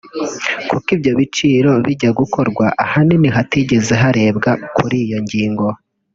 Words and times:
kuko 0.69 0.87
ibyo 0.95 1.11
byiciro 1.19 1.71
bijya 1.85 2.09
gukorwa 2.19 2.65
ahanini 2.83 3.27
hatigeze 3.35 3.93
harebwa 4.01 4.51
kuri 4.75 4.97
iyo 5.05 5.19
ngingo 5.25 5.67